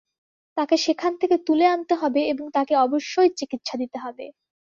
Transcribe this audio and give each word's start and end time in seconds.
তাকে 0.57 0.75
সেখান 0.85 1.13
থেকে 1.21 1.35
তুলে 1.47 1.65
আনতে 1.67 1.93
হবে 1.95 2.21
এবং 2.31 2.45
তাকে 2.53 2.73
অবশ্যই 2.77 3.29
চিকিৎসা 3.39 3.75
দিতে 3.77 3.97
হবে। 3.97 4.25